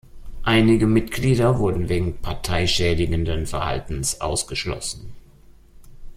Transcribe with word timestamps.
Einige 0.41 0.87
Mitglieder 0.87 1.59
wurden 1.59 1.87
wegen 1.87 2.17
Partei 2.21 2.65
schädigenden 2.65 3.45
Verhaltens 3.45 4.19
ausgeschlossen. 4.19 5.13